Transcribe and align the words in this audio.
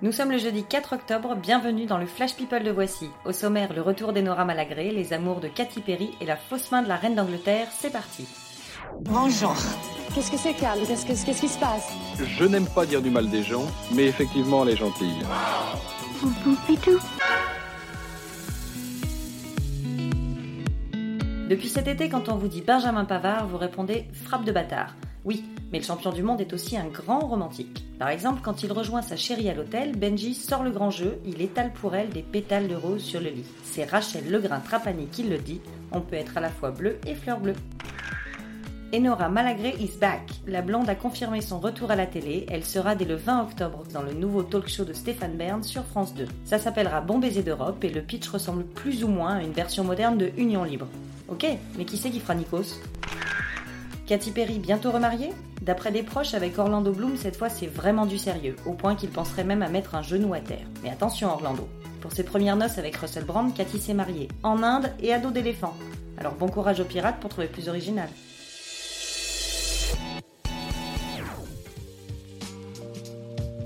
Nous 0.00 0.12
sommes 0.12 0.30
le 0.30 0.38
jeudi 0.38 0.62
4 0.64 0.92
octobre, 0.94 1.34
bienvenue 1.34 1.86
dans 1.86 1.98
le 1.98 2.06
Flash 2.06 2.34
People 2.36 2.62
de 2.62 2.70
Voici. 2.70 3.10
Au 3.24 3.32
sommaire, 3.32 3.72
le 3.72 3.82
retour 3.82 4.12
d'Enora 4.12 4.44
Malagré, 4.44 4.90
les 4.92 5.12
amours 5.12 5.40
de 5.40 5.48
Katy 5.48 5.80
Perry 5.80 6.10
et 6.20 6.24
la 6.26 6.36
fausse 6.36 6.70
main 6.70 6.82
de 6.82 6.88
la 6.88 6.94
reine 6.96 7.16
d'Angleterre, 7.16 7.66
c'est 7.76 7.90
parti. 7.90 8.26
Bonjour. 9.00 9.56
Qu'est-ce 10.14 10.30
que 10.30 10.36
c'est, 10.36 10.54
Carl 10.54 10.78
Qu'est-ce 10.86 11.04
que- 11.04 11.08
qu'est-ce 11.26 11.40
qui 11.40 11.48
se 11.48 11.58
passe? 11.58 11.92
Je 12.16 12.44
n'aime 12.44 12.66
pas 12.68 12.86
dire 12.86 13.02
du 13.02 13.10
mal 13.10 13.28
des 13.28 13.42
gens, 13.42 13.64
mais 13.92 14.04
effectivement, 14.06 14.62
elle 14.64 14.70
est 14.70 14.76
gentille. 14.76 15.24
Depuis 21.48 21.68
cet 21.68 21.88
été, 21.88 22.08
quand 22.08 22.28
on 22.28 22.36
vous 22.36 22.48
dit 22.48 22.62
Benjamin 22.62 23.04
Pavard, 23.04 23.46
vous 23.48 23.56
répondez 23.56 24.06
frappe 24.12 24.44
de 24.44 24.52
bâtard. 24.52 24.94
Oui, 25.28 25.44
mais 25.70 25.78
le 25.78 25.84
champion 25.84 26.10
du 26.10 26.22
monde 26.22 26.40
est 26.40 26.54
aussi 26.54 26.78
un 26.78 26.86
grand 26.86 27.18
romantique. 27.18 27.84
Par 27.98 28.08
exemple, 28.08 28.40
quand 28.42 28.62
il 28.62 28.72
rejoint 28.72 29.02
sa 29.02 29.14
chérie 29.14 29.50
à 29.50 29.54
l'hôtel, 29.54 29.94
Benji 29.94 30.32
sort 30.32 30.62
le 30.62 30.70
grand 30.70 30.90
jeu, 30.90 31.18
il 31.26 31.42
étale 31.42 31.70
pour 31.74 31.94
elle 31.94 32.08
des 32.08 32.22
pétales 32.22 32.66
de 32.66 32.74
rose 32.74 33.02
sur 33.02 33.20
le 33.20 33.28
lit. 33.28 33.44
C'est 33.62 33.84
Rachel 33.84 34.30
Legrain 34.30 34.60
Trapani 34.60 35.06
qui 35.08 35.24
le 35.24 35.36
dit, 35.36 35.60
on 35.92 36.00
peut 36.00 36.16
être 36.16 36.38
à 36.38 36.40
la 36.40 36.48
fois 36.48 36.70
bleu 36.70 36.96
et 37.06 37.14
fleur 37.14 37.40
bleue. 37.40 37.56
Enora 38.94 39.28
Malagré 39.28 39.74
is 39.78 39.98
back. 40.00 40.22
La 40.46 40.62
blonde 40.62 40.88
a 40.88 40.94
confirmé 40.94 41.42
son 41.42 41.60
retour 41.60 41.90
à 41.90 41.96
la 41.96 42.06
télé. 42.06 42.46
Elle 42.48 42.64
sera 42.64 42.94
dès 42.94 43.04
le 43.04 43.16
20 43.16 43.42
octobre 43.42 43.84
dans 43.92 44.00
le 44.00 44.14
nouveau 44.14 44.42
talk 44.42 44.66
show 44.66 44.86
de 44.86 44.94
Stéphane 44.94 45.36
Bern 45.36 45.62
sur 45.62 45.84
France 45.84 46.14
2. 46.14 46.24
Ça 46.46 46.58
s'appellera 46.58 47.02
Bon 47.02 47.18
baiser 47.18 47.42
d'Europe 47.42 47.84
et 47.84 47.90
le 47.90 48.00
pitch 48.00 48.30
ressemble 48.30 48.64
plus 48.64 49.04
ou 49.04 49.08
moins 49.08 49.34
à 49.34 49.42
une 49.42 49.52
version 49.52 49.84
moderne 49.84 50.16
de 50.16 50.30
Union 50.38 50.64
Libre. 50.64 50.86
Ok, 51.28 51.46
mais 51.76 51.84
qui 51.84 51.98
c'est 51.98 52.08
qui 52.08 52.20
fera 52.20 52.34
Nikos? 52.34 52.80
Katy 54.08 54.30
Perry 54.30 54.58
bientôt 54.58 54.90
remariée? 54.90 55.34
D'après 55.60 55.92
des 55.92 56.02
proches, 56.02 56.32
avec 56.32 56.58
Orlando 56.58 56.92
Bloom, 56.92 57.18
cette 57.18 57.36
fois 57.36 57.50
c'est 57.50 57.66
vraiment 57.66 58.06
du 58.06 58.16
sérieux, 58.16 58.56
au 58.64 58.72
point 58.72 58.94
qu'il 58.94 59.10
penserait 59.10 59.44
même 59.44 59.60
à 59.60 59.68
mettre 59.68 59.94
un 59.96 60.00
genou 60.00 60.32
à 60.32 60.40
terre. 60.40 60.66
Mais 60.82 60.88
attention 60.88 61.28
Orlando. 61.28 61.68
Pour 62.00 62.12
ses 62.12 62.22
premières 62.22 62.56
noces 62.56 62.78
avec 62.78 62.96
Russell 62.96 63.26
Brand, 63.26 63.52
Katy 63.52 63.78
s'est 63.78 63.92
mariée 63.92 64.28
en 64.42 64.62
Inde 64.62 64.90
et 64.98 65.12
à 65.12 65.18
dos 65.18 65.30
d'éléphant. 65.30 65.76
Alors 66.16 66.36
bon 66.36 66.48
courage 66.48 66.80
aux 66.80 66.86
pirates 66.86 67.20
pour 67.20 67.28
trouver 67.28 67.48
plus 67.48 67.68
original. 67.68 68.08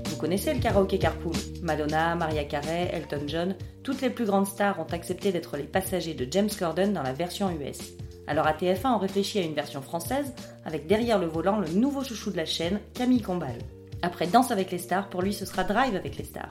Vous 0.09 0.17
connaissez 0.17 0.53
le 0.53 0.59
karaoké 0.59 0.99
carpool? 0.99 1.37
Madonna, 1.61 2.15
Maria 2.15 2.43
Carey, 2.43 2.89
Elton 2.91 3.23
John, 3.27 3.55
toutes 3.81 4.01
les 4.01 4.09
plus 4.09 4.25
grandes 4.25 4.47
stars 4.47 4.77
ont 4.81 4.93
accepté 4.93 5.31
d'être 5.31 5.55
les 5.55 5.63
passagers 5.63 6.15
de 6.15 6.27
James 6.29 6.49
Corden 6.59 6.91
dans 6.91 7.03
la 7.03 7.13
version 7.13 7.49
US. 7.49 7.93
Alors 8.27 8.47
à 8.47 8.53
TF1, 8.53 8.95
on 8.95 8.97
réfléchit 8.97 9.39
à 9.39 9.43
une 9.43 9.53
version 9.53 9.81
française, 9.81 10.33
avec 10.65 10.87
derrière 10.87 11.19
le 11.19 11.27
volant 11.27 11.59
le 11.59 11.69
nouveau 11.69 12.03
chouchou 12.03 12.31
de 12.31 12.37
la 12.37 12.45
chaîne, 12.45 12.79
Camille 12.93 13.21
Combal. 13.21 13.57
Après 14.01 14.27
Danse 14.27 14.51
avec 14.51 14.71
les 14.71 14.77
stars, 14.77 15.09
pour 15.09 15.21
lui 15.21 15.33
ce 15.33 15.45
sera 15.45 15.63
Drive 15.63 15.95
avec 15.95 16.17
les 16.17 16.23
stars. 16.23 16.49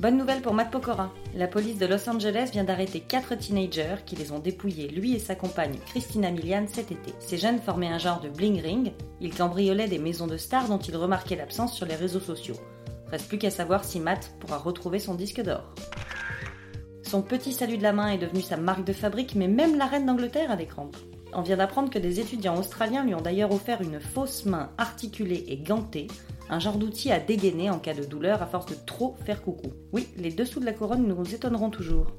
Bonne 0.00 0.16
nouvelle 0.16 0.40
pour 0.40 0.54
Matt 0.54 0.70
Pokora. 0.70 1.12
La 1.34 1.46
police 1.46 1.76
de 1.76 1.84
Los 1.84 2.08
Angeles 2.08 2.48
vient 2.52 2.64
d'arrêter 2.64 3.00
quatre 3.00 3.34
teenagers 3.34 3.96
qui 4.06 4.16
les 4.16 4.32
ont 4.32 4.38
dépouillés, 4.38 4.88
lui 4.88 5.14
et 5.14 5.18
sa 5.18 5.34
compagne 5.34 5.78
Christina 5.86 6.30
Milian, 6.30 6.64
cet 6.68 6.90
été. 6.90 7.12
Ces 7.18 7.36
jeunes 7.36 7.58
formaient 7.58 7.88
un 7.88 7.98
genre 7.98 8.22
de 8.22 8.30
bling 8.30 8.62
ring. 8.62 8.92
Ils 9.20 9.34
cambriolaient 9.34 9.88
des 9.88 9.98
maisons 9.98 10.26
de 10.26 10.38
stars 10.38 10.68
dont 10.68 10.78
ils 10.78 10.96
remarquaient 10.96 11.36
l'absence 11.36 11.74
sur 11.74 11.84
les 11.84 11.96
réseaux 11.96 12.20
sociaux. 12.20 12.56
Reste 13.10 13.28
plus 13.28 13.36
qu'à 13.36 13.50
savoir 13.50 13.84
si 13.84 14.00
Matt 14.00 14.32
pourra 14.40 14.56
retrouver 14.56 15.00
son 15.00 15.14
disque 15.14 15.42
d'or. 15.42 15.74
Son 17.10 17.22
petit 17.22 17.52
salut 17.52 17.76
de 17.76 17.82
la 17.82 17.92
main 17.92 18.06
est 18.10 18.18
devenu 18.18 18.40
sa 18.40 18.56
marque 18.56 18.84
de 18.84 18.92
fabrique, 18.92 19.34
mais 19.34 19.48
même 19.48 19.76
la 19.76 19.86
reine 19.86 20.06
d'Angleterre 20.06 20.52
a 20.52 20.54
des 20.54 20.66
crampes. 20.66 20.96
On 21.32 21.42
vient 21.42 21.56
d'apprendre 21.56 21.90
que 21.90 21.98
des 21.98 22.20
étudiants 22.20 22.56
australiens 22.56 23.04
lui 23.04 23.16
ont 23.16 23.20
d'ailleurs 23.20 23.50
offert 23.50 23.82
une 23.82 23.98
fausse 23.98 24.44
main 24.46 24.70
articulée 24.78 25.44
et 25.48 25.56
gantée, 25.56 26.06
un 26.50 26.60
genre 26.60 26.76
d'outil 26.76 27.10
à 27.10 27.18
dégainer 27.18 27.68
en 27.68 27.80
cas 27.80 27.94
de 27.94 28.04
douleur 28.04 28.42
à 28.42 28.46
force 28.46 28.66
de 28.66 28.76
trop 28.86 29.16
faire 29.26 29.42
coucou. 29.42 29.72
Oui, 29.92 30.06
les 30.18 30.30
dessous 30.30 30.60
de 30.60 30.64
la 30.64 30.72
couronne 30.72 31.04
nous 31.04 31.34
étonneront 31.34 31.70
toujours. 31.70 32.12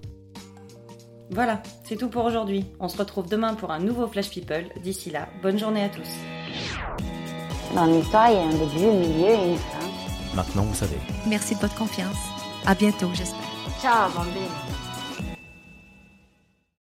Voilà, 1.30 1.64
c'est 1.86 1.96
tout 1.96 2.10
pour 2.10 2.26
aujourd'hui. 2.26 2.66
On 2.82 2.90
se 2.90 2.98
retrouve 2.98 3.30
demain 3.30 3.54
pour 3.54 3.72
un 3.72 3.80
nouveau 3.80 4.08
Flash 4.08 4.30
People. 4.30 4.66
D'ici 4.84 5.10
là, 5.10 5.30
bonne 5.42 5.58
journée 5.58 5.86
à 5.86 5.90
tous. 5.90 6.10
Dans 7.74 7.86
l'histoire, 7.86 8.30
il 8.30 8.36
y 8.36 8.40
a 8.40 8.44
un 8.44 8.50
début, 8.50 8.88
un 8.88 9.00
milieu 9.00 9.30
et 9.30 9.52
une 9.52 9.58
fin. 9.58 10.36
Maintenant, 10.36 10.64
vous 10.64 10.76
savez. 10.76 10.98
Merci 11.28 11.56
de 11.56 11.62
votre 11.62 11.76
confiance. 11.76 12.18
À 12.66 12.76
bientôt, 12.76 13.08
j'espère. 13.14 13.51
Ciao, 13.80 14.10
bambini. 14.12 14.50